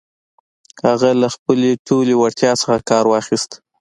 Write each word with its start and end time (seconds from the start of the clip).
هغه 0.87 1.09
له 1.21 1.27
خپلې 1.35 1.71
ټولې 1.87 2.13
وړتيا 2.17 2.51
څخه 2.61 2.85
کار 2.89 3.05
واخيست. 3.07 3.51